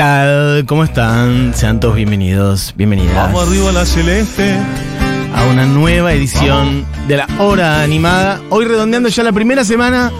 [0.00, 0.64] tal?
[0.64, 1.52] ¿Cómo están?
[1.54, 4.56] Sean todos bienvenidos, bienvenidas Vamos arriba la celeste.
[5.34, 8.40] a una nueva edición de la hora animada.
[8.48, 10.10] Hoy redondeando ya la primera semana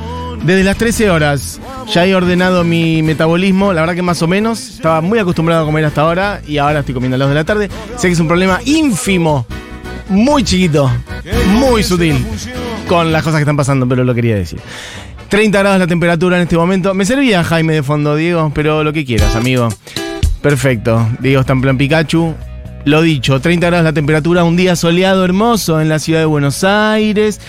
[0.44, 1.62] desde las 13 horas.
[1.94, 4.68] Ya he ordenado mi metabolismo, la verdad que más o menos.
[4.68, 7.40] Estaba muy acostumbrado a comer hasta ahora y ahora estoy comiendo a las 2 de
[7.40, 7.70] la tarde.
[7.96, 9.46] Sé que es un problema ínfimo,
[10.10, 10.90] muy chiquito,
[11.54, 12.22] muy sutil
[12.86, 14.60] con las cosas que están pasando, pero lo quería decir.
[15.30, 16.92] 30 grados la temperatura en este momento.
[16.92, 19.68] Me servía Jaime de fondo, Diego, pero lo que quieras, amigo.
[20.42, 21.08] Perfecto.
[21.20, 22.34] Diego está en plan Pikachu.
[22.84, 26.64] Lo dicho, 30 grados la temperatura, un día soleado hermoso en la ciudad de Buenos
[26.64, 27.40] Aires.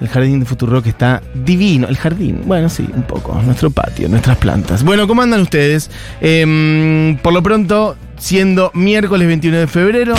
[0.00, 1.88] El jardín de Futurock está divino.
[1.88, 3.38] El jardín, bueno, sí, un poco.
[3.42, 4.82] Nuestro patio, nuestras plantas.
[4.82, 5.90] Bueno, ¿cómo andan ustedes?
[6.22, 10.14] Em, por lo pronto, siendo miércoles 21 de febrero.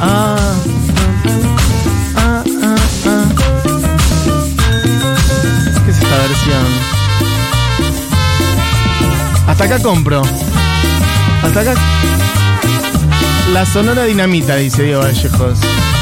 [0.00, 0.36] Ah.
[2.16, 3.28] Ah, ah, ah.
[5.84, 6.66] ¿Qué es esta versión?
[9.46, 10.22] Hasta acá compro.
[11.42, 11.74] Hasta acá.
[13.52, 15.58] La Sonora Dinamita, dice Diego Vallejos.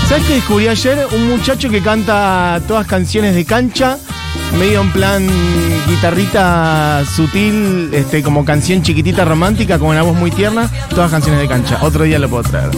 [0.09, 1.09] ¿Sabes qué descubrí ayer?
[1.13, 3.99] Un muchacho que canta todas canciones de cancha,
[4.59, 5.27] medio en plan
[5.89, 11.49] guitarrita sutil, este, como canción chiquitita romántica, con una voz muy tierna, todas canciones de
[11.49, 11.79] cancha.
[11.83, 12.71] Otro día lo puedo traer.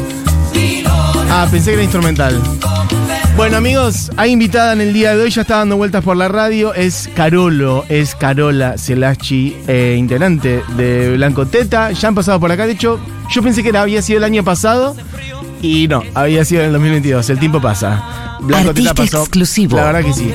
[1.30, 2.40] Ah, pensé que era instrumental.
[3.36, 6.26] Bueno amigos, hay invitada en el día de hoy, ya está dando vueltas por la
[6.28, 12.50] radio, es Carolo, es Carola Celachi, eh, integrante de Blanco Teta, ya han pasado por
[12.50, 12.98] acá, de hecho,
[13.30, 14.96] yo pensé que era- había sido el año pasado
[15.60, 18.02] y no, había sido en el 2022, el tiempo pasa.
[18.54, 19.76] Artista exclusivo.
[19.76, 20.32] La verdad que sí.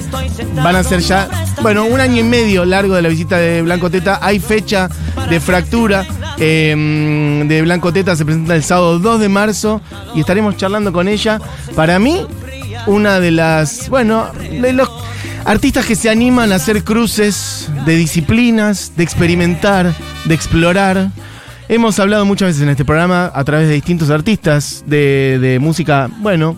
[0.56, 1.28] Van a ser ya,
[1.62, 4.90] bueno, un año y medio largo de la visita de Blanco Teta, hay fecha
[5.30, 6.06] de fractura.
[6.44, 9.80] Eh, de Blanco Teta se presenta el sábado 2 de marzo
[10.16, 11.40] y estaremos charlando con ella.
[11.76, 12.26] Para mí,
[12.88, 14.90] una de las, bueno, de los
[15.46, 19.94] artistas que se animan a hacer cruces de disciplinas, de experimentar,
[20.26, 21.12] de explorar.
[21.70, 26.10] Hemos hablado muchas veces en este programa a través de distintos artistas de, de música,
[26.22, 26.58] bueno,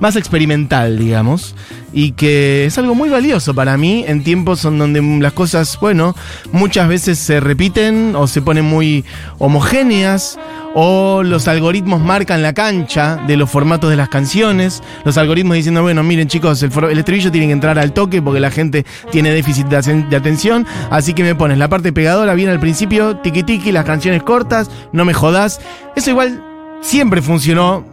[0.00, 1.54] más experimental, digamos,
[1.92, 6.14] y que es algo muy valioso para mí en tiempos en donde las cosas, bueno,
[6.52, 9.04] muchas veces se repiten o se ponen muy
[9.38, 10.38] homogéneas
[10.74, 15.82] o los algoritmos marcan la cancha de los formatos de las canciones, los algoritmos diciendo,
[15.82, 19.30] bueno, miren chicos, el, el estribillo tiene que entrar al toque porque la gente tiene
[19.30, 23.42] déficit de, de atención, así que me pones la parte pegadora bien al principio, tiki
[23.42, 25.60] tiki, las canciones cortas, no me jodas.
[25.94, 26.42] Eso igual
[26.80, 27.91] siempre funcionó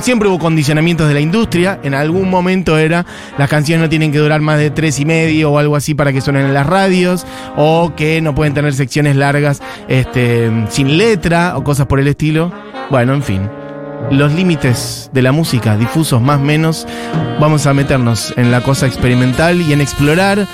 [0.00, 1.80] Siempre hubo condicionamientos de la industria.
[1.82, 3.04] En algún momento era
[3.36, 6.12] las canciones no tienen que durar más de tres y medio o algo así para
[6.12, 7.26] que suenen en las radios.
[7.56, 12.52] O que no pueden tener secciones largas este, sin letra o cosas por el estilo.
[12.90, 13.65] Bueno, en fin.
[14.10, 16.86] Los límites de la música, difusos más menos,
[17.40, 20.46] vamos a meternos en la cosa experimental y en explorar,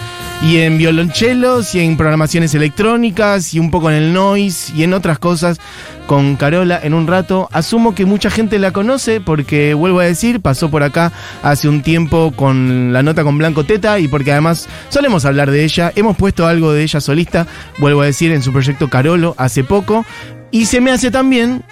[0.43, 4.95] y en violonchelos, y en programaciones electrónicas, y un poco en el noise, y en
[4.95, 5.61] otras cosas
[6.07, 7.49] con Carola en un rato.
[7.53, 11.83] Asumo que mucha gente la conoce porque, vuelvo a decir, pasó por acá hace un
[11.83, 15.93] tiempo con la nota con Blanco Teta y porque además solemos hablar de ella.
[15.95, 17.47] Hemos puesto algo de ella solista,
[17.79, 20.05] vuelvo a decir, en su proyecto Carolo hace poco.
[20.51, 21.63] Y se me hace también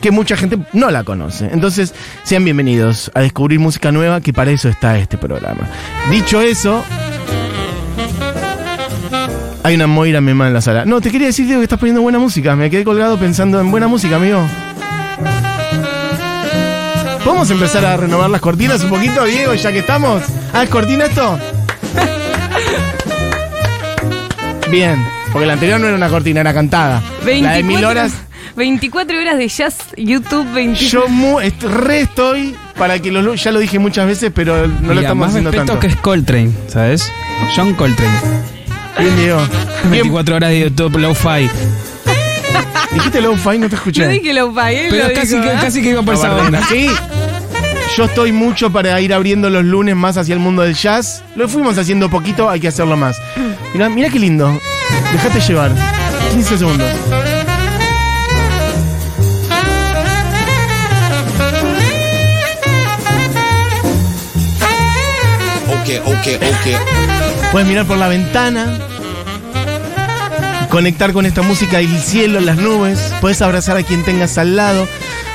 [0.00, 1.48] que mucha gente no la conoce.
[1.52, 5.68] Entonces, sean bienvenidos a descubrir música nueva, que para eso está este programa.
[6.10, 6.82] Dicho eso,
[9.62, 10.84] hay una Moira Mema en la sala.
[10.84, 12.56] No, te quería decir, Diego, que estás poniendo buena música.
[12.56, 14.40] Me quedé colgado pensando en buena música, amigo.
[17.24, 20.22] ¿Podemos empezar a renovar las cortinas un poquito, Diego, ya que estamos?
[20.54, 21.38] Ah, ¿es cortina esto?
[24.70, 27.02] Bien, porque la anterior no era una cortina, era cantada.
[27.24, 28.12] La de mil horas.
[28.60, 33.50] 24 horas de jazz, YouTube 24 Yo mu- est- re estoy para que lo, ya
[33.52, 35.78] lo dije muchas veces, pero no lo estamos más haciendo tanto.
[35.80, 37.10] que es Coltrane, ¿sabes?
[37.56, 38.12] John Coltrane.
[38.98, 39.38] Bien, Diego.
[39.84, 41.48] Bien, 24 horas de YouTube Lo-Fi.
[42.92, 44.04] dijiste low fi, no te escuché.
[44.04, 45.58] No dije lo pagué, Pero lo casi que, ¿eh?
[45.58, 46.46] casi que iba por esa Aguarda.
[46.46, 46.62] onda.
[46.68, 46.90] Sí.
[47.96, 51.22] Yo estoy mucho para ir abriendo los lunes más hacia el mundo del jazz.
[51.34, 53.16] Lo fuimos haciendo poquito, hay que hacerlo más.
[53.72, 54.60] Mira, mira qué lindo.
[55.12, 55.72] Déjate llevar.
[56.34, 56.88] 15 segundos.
[66.20, 67.50] Ok, ok.
[67.50, 68.78] Puedes mirar por la ventana.
[70.68, 72.98] Conectar con esta música el cielo, las nubes.
[73.22, 74.86] Puedes abrazar a quien tengas al lado.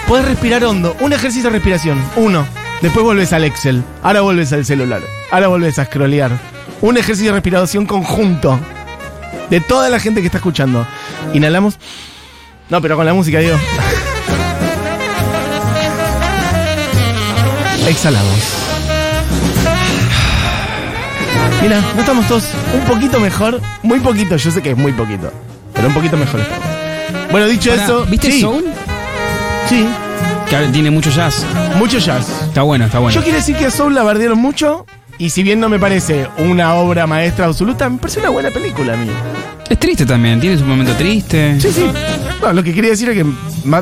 [0.07, 0.95] Puedes respirar hondo.
[0.99, 1.99] Un ejercicio de respiración.
[2.15, 2.45] Uno.
[2.81, 3.83] Después vuelves al Excel.
[4.03, 5.01] Ahora vuelves al celular.
[5.31, 6.31] Ahora vuelves a scrollear.
[6.81, 8.59] Un ejercicio de respiración conjunto.
[9.49, 10.85] De toda la gente que está escuchando.
[11.33, 11.79] Inhalamos.
[12.69, 13.57] No, pero con la música, digo.
[17.87, 18.75] Exhalamos.
[21.62, 23.60] Mira, no estamos todos un poquito mejor.
[23.81, 25.31] Muy poquito, yo sé que es muy poquito.
[25.74, 26.66] Pero un poquito mejor estamos.
[27.31, 28.06] Bueno, dicho Pará, eso.
[28.06, 28.63] ¿Viste sí, Soul?
[29.68, 29.86] Sí,
[30.50, 31.44] Que tiene mucho jazz.
[31.78, 32.28] mucho jazz.
[32.48, 33.16] Está bueno, está bueno.
[33.16, 34.86] Yo quiero decir que a Soul la bardearon mucho.
[35.18, 38.94] Y si bien no me parece una obra maestra absoluta, me parece una buena película
[38.94, 39.07] a mí.
[39.69, 41.60] Es triste también, tiene su momento triste.
[41.60, 41.86] Sí, sí.
[42.42, 43.25] No, lo que quería decir es que.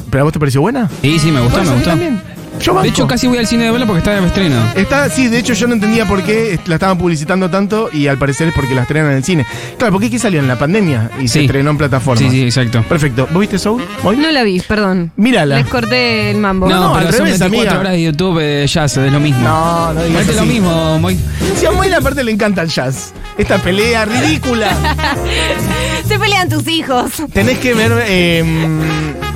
[0.10, 0.90] ¿Pero a vos te pareció buena?
[1.02, 1.90] Sí, sí, me gustó, me gustó.
[1.90, 2.22] también.
[2.63, 4.56] Yo De hecho, casi voy al cine de verla porque está de estreno.
[4.75, 8.18] Está, sí, de hecho yo no entendía por qué la estaban publicitando tanto y al
[8.18, 9.45] parecer es porque la estrenan en el cine.
[9.77, 11.45] Claro, porque aquí salió en la pandemia y se Sí.
[11.45, 12.19] estrenó en plataforma.
[12.21, 12.81] Sí, sí, exacto.
[12.83, 13.27] Perfecto.
[13.31, 13.83] ¿Vos viste Soul?
[14.04, 14.15] ¿Hoy?
[14.18, 15.12] No la vi, perdón.
[15.18, 15.57] Mírala.
[15.57, 16.69] Les corté el mambo.
[16.69, 17.80] No, No, pero al son revés, 24 amiga.
[17.80, 19.42] horas de YouTube eh, jazz, es lo mismo.
[19.42, 20.50] No, no digas Parece lo así.
[20.50, 21.19] mismo, muy.
[21.60, 23.13] Si a Moira aparte le encanta el jazz.
[23.38, 24.69] Esta pelea ridícula.
[26.07, 27.12] Se pelean tus hijos.
[27.33, 28.44] Tenés que ver eh,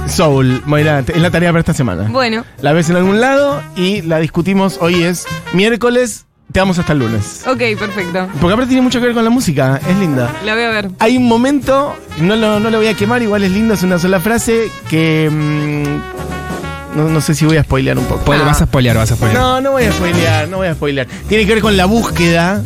[0.09, 0.99] Soul, Moira.
[0.99, 2.03] Es la tarea para esta semana.
[2.09, 4.77] Bueno, La ves en algún lado y la discutimos.
[4.81, 6.25] Hoy es miércoles.
[6.51, 7.43] Te vamos hasta el lunes.
[7.45, 8.27] ok, perfecto.
[8.39, 9.81] Porque aparte tiene mucho que ver con la música.
[9.87, 10.31] Es linda.
[10.45, 10.89] La voy a ver.
[10.99, 13.99] Hay un momento, no lo, no lo voy a quemar, igual es lindo, es una
[13.99, 15.29] sola frase que.
[15.29, 18.21] mm, no, no sé si voy a spoilear un poco.
[18.21, 19.41] Puede- Vas a spoilear, vas a spoilear.
[19.41, 21.07] No, no voy a spoilear, no voy a spoilear.
[21.27, 22.63] Tiene que ver con la búsqueda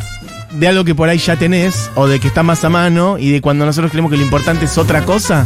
[0.52, 3.30] de algo que por ahí ya tenés o de que está más a mano y
[3.32, 5.44] de cuando nosotros creemos que lo importante es otra cosa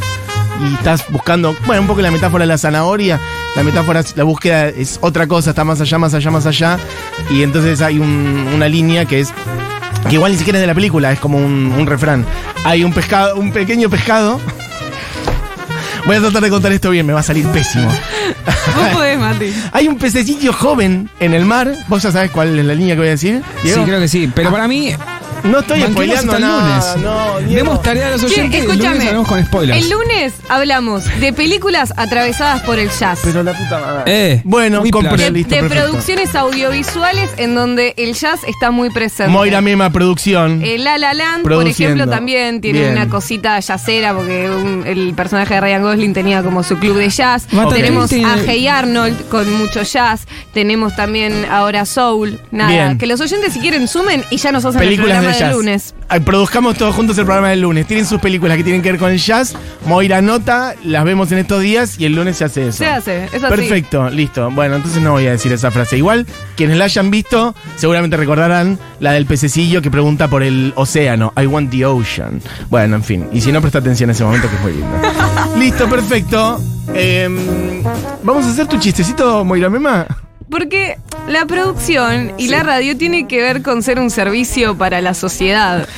[0.63, 3.21] y estás buscando, bueno, un poco la metáfora de la zanahoria,
[3.55, 6.79] la metáfora, la búsqueda es otra cosa, está más allá, más allá, más allá
[7.31, 9.33] y entonces hay un- una línea que es
[10.09, 12.25] que igual ni siquiera es de la película, es como un, un refrán.
[12.65, 14.41] Hay un pescado, un pequeño pescado.
[16.07, 17.89] Voy a tratar de contar esto bien, me va a salir pésimo.
[17.89, 19.53] Vos podés, Mati.
[19.73, 21.73] Hay un pececillo joven en el mar.
[21.89, 23.43] ¿Vos ya sabes cuál es la línea que voy a decir?
[23.65, 24.31] Sí, creo que sí.
[24.33, 24.95] Pero para mí,
[25.51, 26.69] No estoy banquemos spoileando el nada.
[26.95, 27.05] lunes.
[27.05, 27.55] No, Diego.
[27.55, 29.07] Demos tarea a los oyentes y el lunes Escúchame.
[29.09, 29.83] hablamos con spoilers.
[29.85, 33.21] El lunes hablamos de películas atravesadas por el jazz.
[33.23, 34.03] Pero la puta madre.
[34.33, 35.17] Eh, bueno, Whiplash.
[35.21, 35.85] de, listo, de perfecto.
[35.85, 39.31] producciones audiovisuales en donde el jazz está muy presente.
[39.33, 40.63] Moira Mema Producción.
[40.65, 41.95] El La La Land, por Produciendo.
[41.97, 42.93] ejemplo, también tiene Bien.
[42.93, 47.09] una cosita jazzera porque un- el personaje de Ryan Gosling tenía como su club de
[47.09, 47.47] jazz.
[47.53, 50.27] Mata, Tenemos tiene- a Hey Arnold con mucho jazz.
[50.53, 52.41] Tenemos también ahora Soul.
[52.51, 52.99] Nada, Bien.
[52.99, 55.49] que los oyentes si quieren sumen y ya nos hacen el películas programa de del
[55.49, 55.57] jazz.
[55.57, 55.95] lunes.
[56.09, 57.87] Ay, produzcamos todos juntos el programa del lunes.
[57.87, 59.55] Tienen sus películas que tienen que ver con el jazz.
[59.87, 62.79] Moira nota, las vemos en estos días y el lunes se hace eso.
[62.79, 63.57] Se hace, es así.
[63.57, 64.51] Perfecto, listo.
[64.51, 65.97] Bueno, entonces no voy a decir esa frase.
[65.99, 71.33] Igual, quienes la hayan visto, seguramente recordarán la del pececillo que pregunta por el océano.
[71.41, 72.41] I want the ocean.
[72.71, 73.27] Bueno, en fin.
[73.33, 74.97] Y si no, presta atención a ese momento que es muy lindo.
[75.59, 76.61] listo, perfecto.
[76.95, 77.37] Em,
[78.23, 80.07] Vamos a hacer tu chistecito, Moira Mema.
[80.51, 80.97] Porque
[81.29, 85.89] la producción y la radio tiene que ver con ser un servicio para la sociedad.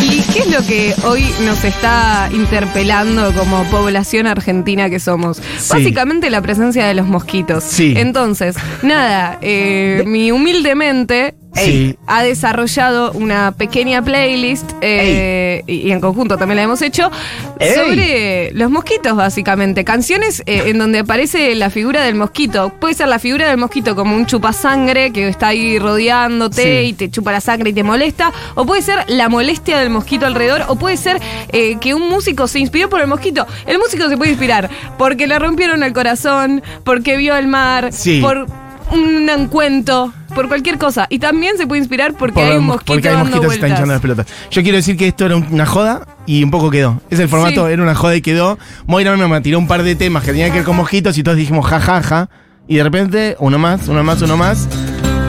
[0.00, 5.36] ¿Y qué es lo que hoy nos está interpelando como población argentina que somos?
[5.36, 5.68] Sí.
[5.68, 7.64] Básicamente la presencia de los mosquitos.
[7.64, 7.92] Sí.
[7.96, 11.96] Entonces, nada, eh, mi humildemente Sí.
[12.06, 17.10] ha desarrollado una pequeña playlist eh, y, y en conjunto también la hemos hecho
[17.58, 17.74] Ey.
[17.74, 23.08] sobre los mosquitos básicamente canciones eh, en donde aparece la figura del mosquito puede ser
[23.08, 26.88] la figura del mosquito como un chupasangre que está ahí rodeándote Sí.
[26.88, 30.26] y te chupa la sangre y te molesta o puede ser la molestia del mosquito
[30.26, 31.20] alrededor o puede ser
[31.50, 35.26] eh, que un músico se inspiró por el mosquito el músico se puede inspirar porque
[35.26, 38.20] le rompieron el corazón porque vio el mar Sí.
[38.20, 38.46] por
[38.90, 41.06] un cuento, por cualquier cosa.
[41.10, 43.54] Y también se puede inspirar porque Por- hay un mosquito porque hay dando mosquitos que
[43.54, 43.78] están vueltas.
[43.78, 44.26] hinchando las pelotas.
[44.50, 47.00] Yo quiero decir que esto era una joda y un poco quedó.
[47.10, 47.72] Es el formato, Sí.
[47.72, 48.58] era una joda y quedó.
[48.86, 51.36] Moira me tiró un par de temas que tenían que ver con mosquitos y todos
[51.36, 52.28] dijimos ja, ja, ja.
[52.66, 54.68] Y de repente, uno más, uno más, uno más.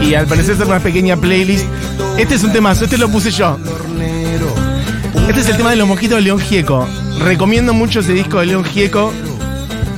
[0.02, 1.66] Y al parecer es una pequeña playlist.
[2.18, 3.58] Este es un temazo, este lo puse yo.
[5.28, 6.88] Este es el tema de los mosquitos de León Gieco.
[7.20, 9.14] Recomiendo mucho ese disco de León Gieco.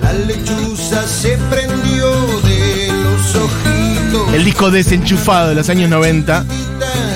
[0.01, 2.50] La lechuza se prendió de
[4.33, 6.45] El disco desenchufado de los años 90.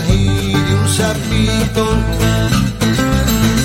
[0.10, 1.98] y de un sapito.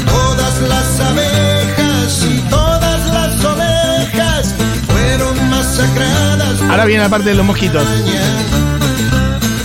[0.06, 4.54] Todas las abejas y todas las ovejas
[4.88, 6.60] fueron masacradas.
[6.68, 7.84] Ahora viene la parte de los mosquitos.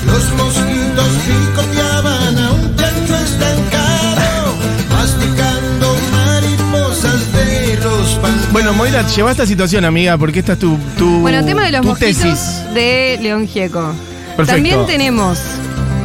[0.05, 4.55] Los mosquitos picoteaban a un chancho estancado,
[4.89, 8.51] masticando mariposas de los pantanos.
[8.51, 11.81] Bueno, Moira, lleva esta situación, amiga, porque esta es tu, tu, Bueno, tema de los
[11.81, 12.64] tu mosquitos tesis.
[12.75, 13.93] De León Gieco.
[14.37, 14.51] Perfecto.
[14.53, 15.39] También tenemos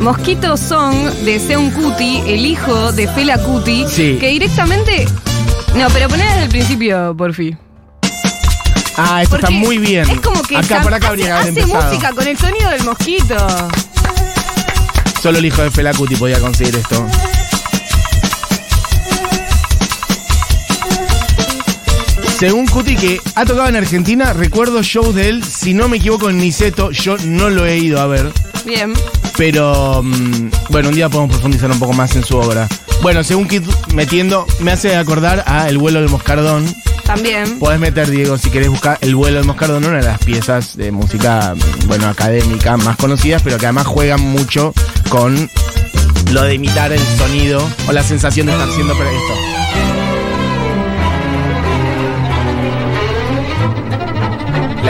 [0.00, 4.16] Mosquito Song de Seun Kuti, el hijo de Fela Kuti, Sí.
[4.18, 5.06] que directamente.
[5.74, 7.58] No, pero poné desde el principio, por fin.
[8.96, 10.08] Ah, esto está muy bien.
[10.08, 13.36] Es como que acá por acá hace, habría hace música con el sonido del mosquito.
[15.22, 17.06] Solo el hijo de Felacuti podía conseguir esto.
[22.40, 26.30] Según Cuti, que ha tocado en Argentina, recuerdo shows de él, si no me equivoco,
[26.30, 26.90] en Niceto.
[26.90, 28.32] Yo no lo he ido a ver.
[28.64, 28.94] Bien.
[29.36, 32.66] Pero mm, bueno, un día podemos profundizar un poco más en su obra.
[33.02, 36.64] Bueno, según Kit metiendo, me hace acordar a El vuelo del moscardón.
[37.04, 37.58] También.
[37.58, 40.92] Podés meter, Diego, si querés buscar El vuelo del moscardón, una de las piezas de
[40.92, 44.72] música, mm, bueno, académica más conocidas, pero que además juegan mucho
[45.10, 45.50] con
[46.32, 49.99] lo de imitar el sonido o la sensación de estar haciendo esto.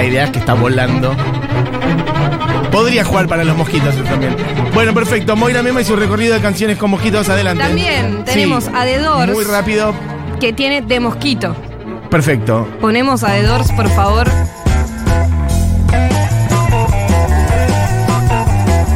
[0.00, 1.14] La idea es que está volando.
[2.72, 4.34] Podría jugar para los mosquitos también.
[4.72, 5.36] Bueno, perfecto.
[5.36, 7.62] Moira Mema y su recorrido de canciones con mosquitos adelante.
[7.62, 8.32] También Sí.
[8.32, 9.92] tenemos a The Doors, Muy rápido.
[10.40, 11.54] que tiene de mosquito.
[12.08, 12.66] Perfecto.
[12.80, 14.26] Ponemos a The Doors, por favor.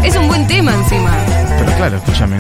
[0.02, 1.11] Es un buen tema encima.
[1.58, 2.38] Pero claro, escúchame.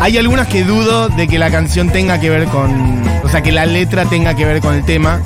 [0.00, 3.02] Hay algunas que dudo de que la canción tenga que ver con.
[3.24, 5.20] O sea, que la letra tenga que ver con el tema.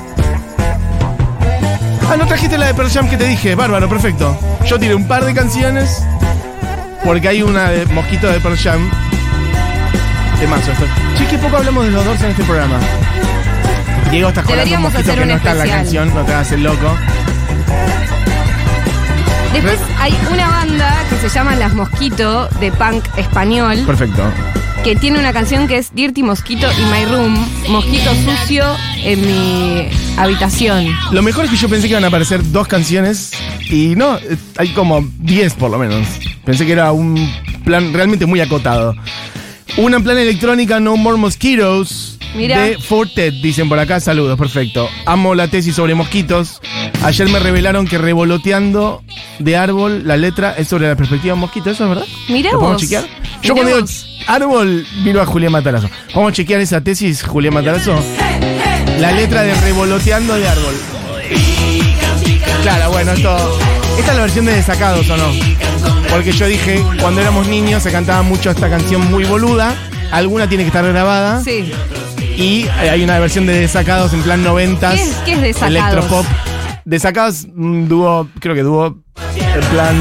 [2.11, 3.55] Ah, no trajiste la de Pearl Jam que te dije.
[3.55, 4.37] Bárbaro, perfecto.
[4.67, 6.03] Yo tiré un par de canciones.
[7.05, 8.91] Porque hay una de Mosquito de Pearl Jam.
[10.41, 10.85] Temazo esto.
[11.17, 12.79] Che, qué poco hablamos de los dos en este programa.
[14.11, 15.85] Diego, estás con Deberíamos mosquito hacer que un no está en la especial.
[15.85, 16.97] canción, no te hagas el loco.
[19.53, 24.23] Después hay una banda que se llama Las Mosquito, de punk español, Perfecto.
[24.85, 27.35] Que tiene una canción que es Dirty Mosquito in My Room,
[27.69, 28.65] Mosquito sucio
[29.05, 30.87] en mi habitación.
[31.13, 33.33] Lo mejor es que yo pensé que iban a aparecer dos canciones
[33.69, 34.19] y no,
[34.57, 36.07] hay como 10 por lo menos.
[36.45, 37.31] Pensé que era un
[37.65, 38.95] plan realmente muy acotado.
[39.77, 42.19] Una en plan electrónica, No More Mosquitoes.
[42.35, 42.61] Mira.
[42.61, 44.89] De Fortet, dicen por acá, saludos, perfecto.
[45.05, 46.61] Amo la tesis sobre mosquitos.
[47.03, 49.03] Ayer me revelaron que revoloteando
[49.41, 52.07] de árbol, la letra es sobre la perspectiva de mosquito, ¿eso es verdad?
[52.29, 52.83] Mirá ¿Lo podemos vos.
[52.83, 53.05] chequear?
[53.05, 53.87] Mirá Yo cuando digo.
[54.35, 55.89] Árbol, miro a Julián Matarazo.
[56.15, 57.95] ¿Vamos a chequear esa tesis, Julián Matarazo?
[58.99, 60.75] La letra de revoloteando de árbol.
[62.63, 63.37] Claro, bueno, esto.
[63.99, 65.25] Esta es la versión de Desacados, ¿o no?
[66.11, 69.75] Porque yo dije, cuando éramos niños se cantaba mucho esta canción muy boluda.
[70.13, 71.43] Alguna tiene que estar grabada.
[71.43, 71.73] Sí.
[72.37, 74.95] Y hay una versión de Desacados en plan 90s.
[74.95, 75.71] ¿Qué es- qué es Desacados?
[75.77, 76.27] Electropop.
[76.85, 78.99] Desacados, un dúo, creo que dúo,
[79.37, 79.97] en plan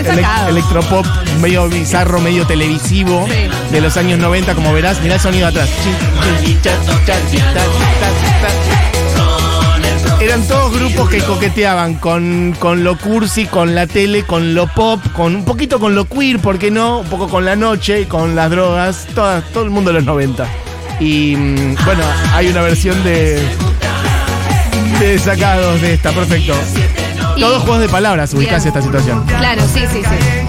[0.00, 1.06] Elec- electropop,
[1.40, 3.48] medio bizarro, medio televisivo, Sí.
[3.72, 5.00] de los años 90, como verás.
[5.02, 5.68] Mirá el sonido atrás.
[10.20, 15.00] Eran todos grupos que coqueteaban con, con lo cursi, con la tele, con lo pop,
[15.12, 17.00] con un poquito con lo queer, ¿por qué no?
[17.00, 20.46] Un poco con la noche, con las drogas, todas, todo el mundo de los 90.
[21.00, 23.42] Y mm, bueno, hay una versión de,
[25.00, 26.54] de sacados de esta, perfecto.
[27.36, 28.68] Y- Todos juegos de palabras, ubicás Bien.
[28.76, 29.24] esta situación.
[29.26, 30.46] Claro, sí, sí, sí.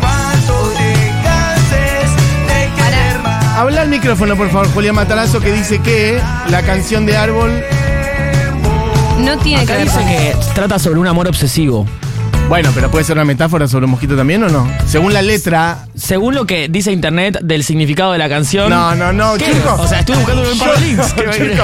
[3.57, 7.51] Habla al micrófono, por favor, Julián Matarazo, que dice que la canción de Árbol.
[9.19, 11.87] no tiene que Acá ver dice con que trata sobre un amor obsesivo.
[12.47, 14.69] Bueno, pero puede ser una metáfora sobre un mosquito también o no?
[14.85, 15.87] Según la letra.
[15.95, 18.69] Según lo que dice internet del significado de la canción.
[18.69, 19.45] No, no, no, ¿Qué?
[19.51, 19.75] chico.
[19.79, 21.15] O sea, estuve buscando un par de links.
[21.15, 21.63] Yo, chico,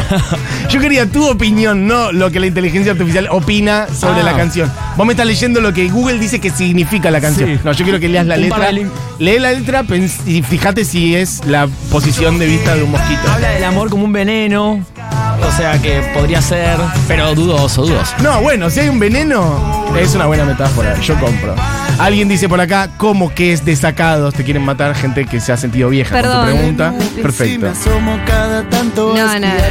[0.70, 4.24] yo quería tu opinión, no lo que la inteligencia artificial opina sobre Ah.
[4.24, 4.72] la canción.
[4.98, 7.50] Vos me estás leyendo lo que Google dice que significa la canción.
[7.50, 7.60] Sí.
[7.64, 8.72] No, yo quiero que leas la Un letra.
[8.72, 9.86] Lee la letra
[10.26, 13.22] y fíjate si es la posición de vista de un mosquito.
[13.32, 14.84] Habla del amor como un veneno.
[15.48, 16.78] O sea que podría ser.
[17.08, 18.14] Pero dudoso, dudoso.
[18.22, 21.00] No, bueno, si hay un veneno, es una buena metáfora.
[21.02, 21.56] Yo compro.
[22.00, 24.34] Alguien dice por acá, ¿cómo que es desacados?
[24.34, 26.46] Te quieren matar gente que se ha sentido vieja con Perdón.
[26.48, 26.94] tu pregunta.
[27.22, 27.68] Perfecto.
[28.96, 29.70] No, nada.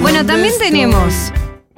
[0.00, 1.32] Bueno, también tenemos.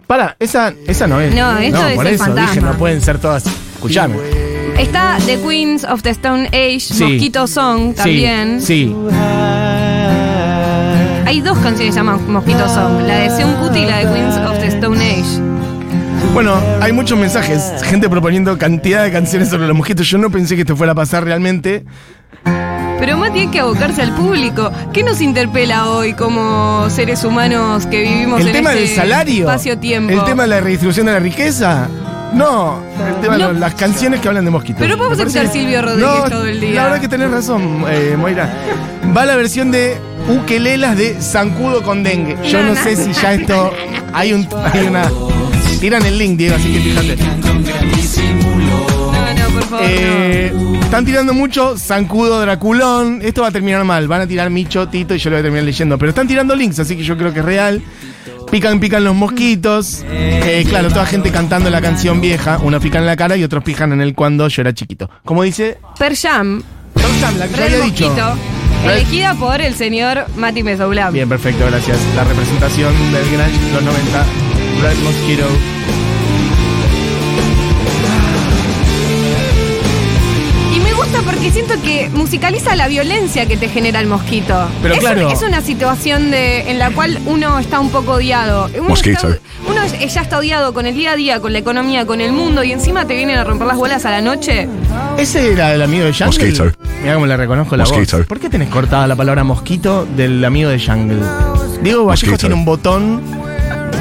[0.06, 1.34] Para, esa, esa no es.
[1.34, 2.50] No, esto es por el eso fantasma.
[2.50, 3.44] dije, no pueden ser todas.
[3.74, 4.16] Escuchame.
[4.78, 7.04] Está The Queens of the Stone Age, Sí.
[7.04, 8.60] Mosquito Song también.
[8.60, 8.96] Sí, sí.
[11.34, 14.56] Hay dos canciones llaman Mosquito Song, la de Seun Kuti y la de Queens of
[14.60, 15.40] the Stone Age.
[16.32, 17.72] Bueno, hay muchos mensajes.
[17.82, 20.06] Gente proponiendo cantidad de canciones sobre los mosquitos.
[20.08, 21.84] Yo no pensé que esto fuera a pasar realmente.
[23.00, 24.70] Pero más tiene que abocarse al público.
[24.92, 29.40] ¿Qué nos interpela hoy como seres humanos que vivimos El en tema este del salario.
[29.48, 30.12] espacio-tiempo?
[30.12, 31.88] El tema de la redistribución de la riqueza.
[32.32, 33.52] No, el tema No.
[33.52, 34.80] de las canciones que hablan de mosquitos.
[34.80, 36.74] Pero podemos escuchar Silvio Rodríguez todo el día.
[36.74, 38.48] La verdad que tenés razón, eh, Moira.
[39.16, 39.96] Va la versión de
[40.28, 42.36] Ukelelas de Zancudo con dengue.
[42.48, 42.82] Yo No, no, no.
[42.82, 43.72] sé si ya esto.
[44.12, 45.10] Hay, un, hay una.
[45.80, 47.16] Tiran el link, Diego, así que fíjate.
[47.16, 47.34] No,
[49.34, 50.52] no, por favor, Eh,
[50.82, 53.20] están tirando mucho Zancudo Draculón.
[53.22, 54.08] Esto va a terminar mal.
[54.08, 55.98] Van a tirar Micho, Tito y yo lo voy a terminar leyendo.
[55.98, 57.82] Pero están tirando links, así que yo creo que es real.
[58.50, 60.04] Pican, pican los mosquitos.
[60.08, 62.58] Eh, claro, toda gente cantando la canción vieja.
[62.62, 65.10] Unos pican en la cara y otros pican en el cuando yo era chiquito.
[65.24, 65.94] Como dice no.
[65.94, 66.62] Per Jam,
[66.94, 68.06] Pearl Jam, la que yo había dicho.
[68.08, 68.36] Mosquito,
[68.92, 71.12] elegida por el señor Mati Mesoulam.
[71.12, 71.98] Bien, perfecto, gracias.
[72.16, 74.24] La representación del Grunge de los 90
[74.82, 75.46] Red Mosquito.
[80.74, 84.68] Y me gusta porque siento que musicaliza la violencia que te genera el mosquito.
[84.82, 85.30] Pero es, claro.
[85.30, 88.68] es una situación de, en la cual uno está un poco odiado.
[88.76, 89.28] Uno, Mosquito.
[89.28, 92.32] está- uno ya está odiado con el día a día, con la economía, con el
[92.32, 94.68] mundo y encima te vienen a romper las bolas a la noche.
[95.16, 96.26] Ese era el amigo de Jungle.
[96.26, 96.83] Mosquito.
[97.04, 98.16] Mira cómo le reconozco la Mosquito.
[98.18, 98.26] voz.
[98.26, 101.18] ¿Por qué tenés cortada la palabra mosquito del amigo de Jungle?
[101.82, 102.36] Diego Vallejo Mosquito.
[102.38, 103.20] tiene un botón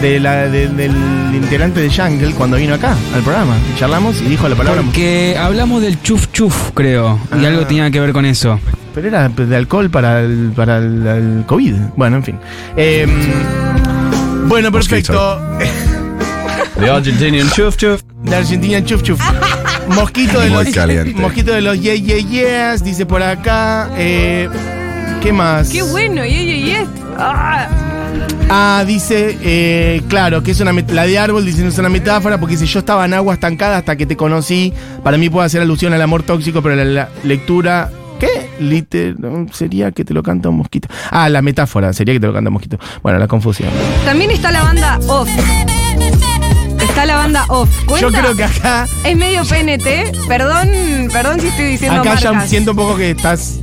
[0.01, 0.91] de la, de- del
[1.33, 3.55] integrante de Jungle cuando vino acá al programa.
[3.73, 5.05] Y charlamos y dijo la palabra mosquito.
[5.05, 7.19] Porque hablamos del chuf chuf, creo.
[7.39, 7.49] Y Ah.
[7.49, 8.59] algo tenía que ver con eso.
[8.95, 11.73] Pero era de alcohol para el, para el, el COVID.
[11.97, 12.39] Bueno, en fin.
[12.77, 13.05] Eh,
[14.45, 15.41] bueno, perfecto.
[16.79, 18.01] The Argentinian chuf chuf.
[18.23, 19.19] De Argentina, chuf chuf.
[19.89, 20.73] Mosquito de Muy los.
[20.73, 21.13] caliente.
[21.19, 23.89] Mosquito de los yeah, yeah, yeahs, dice por acá.
[23.97, 24.49] Eh,
[25.21, 25.69] ¿Qué más?
[25.69, 26.75] Qué bueno, y, y, y,
[27.17, 27.67] ah.
[28.49, 32.55] Ah, dice, eh, claro, que es una la de árbol, dice, es una metáfora, porque
[32.55, 34.73] dice, yo estaba en agua estancada hasta que te conocí.
[35.03, 37.89] Para mí puede hacer alusión al amor tóxico, pero la, la lectura.
[38.19, 38.49] ¿Qué?
[38.59, 39.15] Liter,
[39.51, 40.87] sería que te lo canta un mosquito.
[41.09, 42.77] Ah, la metáfora, sería que te lo canta un mosquito.
[43.01, 43.69] Bueno, la confusión.
[44.05, 45.29] También está la banda Off.
[46.93, 47.71] Está la banda Off.
[47.87, 48.07] ¿Cuenta?
[48.07, 50.27] Yo creo que acá, Es medio PNT.
[50.27, 50.69] Perdón,
[51.11, 53.55] perdón si estoy diciendo acá ya siento un poco que estás.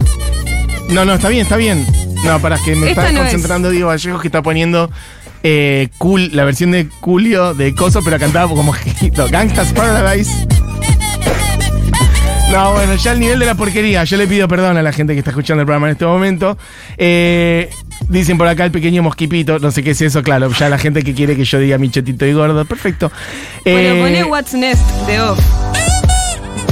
[0.88, 1.86] No, no, está bien, está bien.
[2.24, 3.30] No, para que me Esta estás no es.
[3.30, 4.90] concentrando, Diego Vallejos, que está poniendo
[5.44, 8.74] eh, cool, la versión de Julio de Coso, pero cantaba como
[9.30, 10.32] Gangstas Paradise.
[12.52, 14.02] No, bueno, ya el nivel de la porquería.
[14.04, 16.58] Yo le pido perdón a la gente que está escuchando el programa en este momento.
[16.98, 17.70] Eh,
[18.08, 19.58] dicen por acá el pequeño mosquipito.
[19.60, 20.50] No sé qué es eso, claro.
[20.58, 22.64] Ya la gente que quiere que yo diga mi chetito y gordo.
[22.64, 23.12] Perfecto.
[23.64, 25.38] Bueno, Eh, poné What's Next de Off.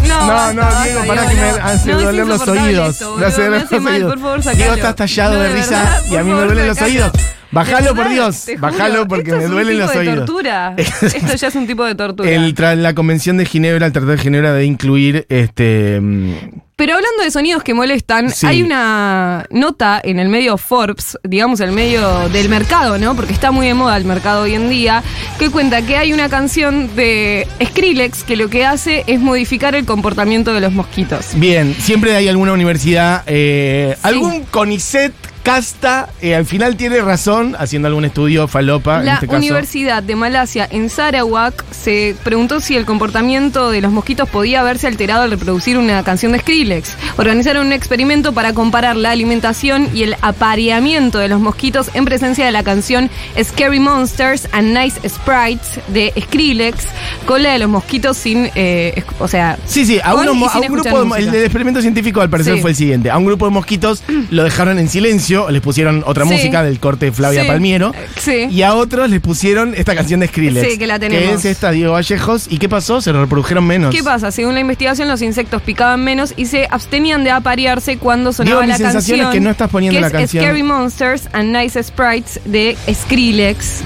[0.09, 1.57] no, no, basta, Diego, para que me no.
[1.65, 2.89] hace No, doler los oídos.
[2.95, 4.13] esto, me hace boludo, doler los mal, oídos.
[4.15, 7.13] por favor, Diego está estallado No, de risa y a mí me duelen los oídos.
[7.51, 8.47] Bájalo, por Dios.
[8.59, 10.17] Bájalo porque esto me es un duelen tipo los de oídos.
[10.27, 10.75] tortura.
[10.79, 12.31] Esto ya es un tipo de tortura.
[12.31, 15.99] El la convención de Ginebra, el Tratado de Ginebra de incluir este.
[16.01, 16.33] mm,
[16.77, 18.47] Pero hablando de sonidos que molestan, Sí.
[18.47, 23.17] hay una nota en el medio Forbes, digamos el medio del mercado, ¿no?
[23.17, 25.03] Porque está muy de moda el mercado hoy en día,
[25.39, 29.87] que cuenta que hay una canción de Skrillex que lo que hace es modificar el
[29.87, 31.29] comportamiento de los mosquitos.
[31.35, 35.13] Bien, siempre hay alguna universidad, eh, algún CONICET
[35.49, 39.39] casta, eh, al final tiene razón, haciendo algún estudio falopa, en La este caso.
[39.39, 44.87] Universidad de Malasia en Sarawak se preguntó si el comportamiento de los mosquitos podía haberse
[44.87, 46.97] alterado al reproducir una canción de Skrillex.
[47.17, 52.45] Organizaron un experimento para comparar la alimentación y el apareamiento de los mosquitos en presencia
[52.47, 53.11] de la canción
[53.43, 56.85] Scary Monsters and Nice Sprites de Skrillex
[57.27, 60.67] con la de los mosquitos sin, eh, o sea, Sí, sí, a, mo- a un
[60.69, 62.61] grupo de, el del experimento científico al parecer Sí.
[62.61, 63.11] fue el siguiente.
[63.11, 66.33] A un grupo de mosquitos lo dejaron en silencio, les pusieron otra Sí.
[66.33, 67.49] música del corte de Flavia Sí.
[67.49, 67.93] Palmiero.
[67.95, 68.47] Eh, sí.
[68.51, 70.67] Y a otros les pusieron esta canción de Skrillex.
[70.73, 71.39] Sí, que la Que tenemos.
[71.39, 72.47] es esta, Diego Vallejos.
[72.51, 73.01] ¿Y qué pasó?
[73.01, 73.95] Se reprodujeron menos.
[73.95, 74.31] ¿Qué pasa?
[74.33, 78.63] Según la investigación, los insectos picaban menos y se abstenían de aparearse cuando sonaba Diego,
[78.63, 79.27] mi la sensación canción.
[79.29, 80.45] es que no estás poniendo que la es canción.
[80.45, 83.83] Scary Monsters and Nice Sprites de Skrillex.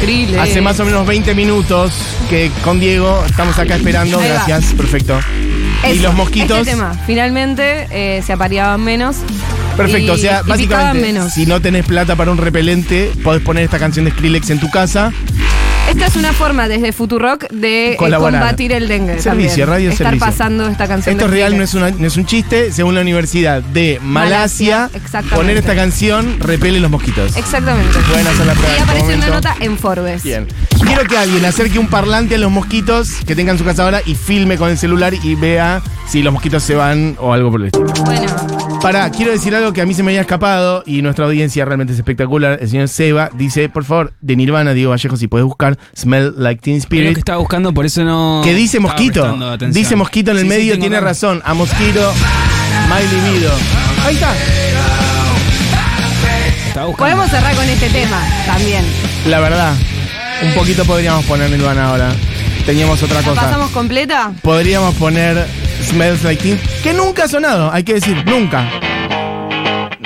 [0.00, 0.38] Skrillex.
[0.40, 1.92] Hace más o menos 20 minutos
[2.28, 4.18] que con Diego estamos acá esperando.
[4.18, 5.18] Gracias, perfecto.
[5.92, 6.58] Y los mosquitos.
[6.58, 6.92] Este tema.
[7.06, 9.16] Finalmente eh, se apareaban menos.
[9.76, 11.32] Perfecto, y- o sea, básicamente, menos.
[11.32, 14.70] si no tenés plata para un repelente, podés poner esta canción de Skrillex en tu
[14.70, 15.12] casa.
[15.88, 18.40] Esta es una forma desde Futurock de eh, Colaborar.
[18.40, 19.20] combatir el dengue.
[19.20, 19.68] Servicio, también.
[19.68, 20.26] radio Estar servicio.
[20.26, 21.12] pasando esta canción.
[21.14, 22.72] Esto es real, no es, una- no es un chiste.
[22.72, 25.36] Según la Universidad de Malasia, Malasia, exactamente.
[25.36, 27.36] poner esta canción repele los mosquitos.
[27.36, 27.98] Exactamente.
[28.10, 29.34] Pueden hacer la prueba Y en este apareció una momento.
[29.48, 30.22] nota en Forbes.
[30.22, 30.48] Bien.
[30.84, 34.00] Quiero que alguien acerque un parlante a los mosquitos que tengan en su casa ahora
[34.04, 37.60] y filme con el celular y vea si los mosquitos se van o algo por
[37.60, 37.86] el estilo.
[38.04, 38.26] Bueno,
[38.84, 41.94] Pará, quiero decir algo que a mí se me había escapado y nuestra audiencia realmente
[41.94, 42.58] es espectacular.
[42.60, 46.60] El señor Seba dice, por favor, de Nirvana, Diego Vallejo, si puedes buscar Smell Like
[46.60, 47.14] Teen Spirit.
[47.14, 48.42] que estaba buscando, por eso no.
[48.44, 49.38] Que dice mosquito.
[49.70, 51.40] Dice mosquito en el Sí, medio, tiene razón.
[51.46, 52.12] A mosquito,
[52.90, 53.50] my libido.
[54.04, 54.34] Ahí está.
[56.98, 58.84] Podemos cerrar con este tema también.
[59.28, 59.72] La verdad,
[60.42, 62.12] un poquito podríamos poner Nirvana ahora.
[62.66, 63.40] Teníamos otra ¿La cosa.
[63.40, 64.32] pasamos completa?
[64.42, 65.46] Podríamos poner
[65.84, 68.68] Smells Like Teen, que nunca ha sonado, hay que decir, nunca.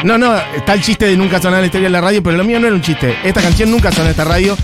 [0.04, 2.36] No, no, está el chiste de nunca sonar en la historia de la radio, pero
[2.36, 3.16] lo mío no era un chiste.
[3.24, 4.56] Esta canción nunca sonó en esta radio.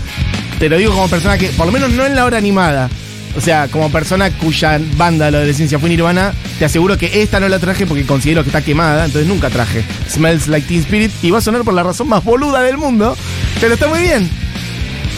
[0.59, 2.89] Te lo digo como persona que, por lo menos no en la hora animada.
[3.35, 7.41] O sea, como persona cuya banda de la adolescencia fue Nirvana, te aseguro que esta
[7.41, 11.11] no la traje porque considero que está quemada, entonces nunca traje Smells Like Teen Spirit
[11.21, 13.17] y va a sonar por la razón más boluda del mundo,
[13.59, 14.29] pero está muy bien.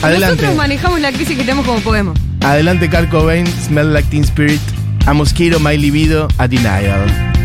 [0.02, 0.36] Adelante.
[0.36, 2.18] Nosotros manejamos la crisis que tenemos como podemos.
[2.42, 4.62] Adelante, Kurt Cobain, Smell Like Teen Spirit,
[5.08, 7.37] A Mosquito, My Libido, A Denial.